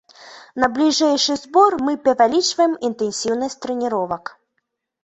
На 0.63 0.69
бліжэйшы 0.77 1.35
збор 1.43 1.77
мы 1.89 1.93
павялічваем 2.09 2.73
інтэнсіўнасць 2.91 3.61
трэніровак. 3.69 4.35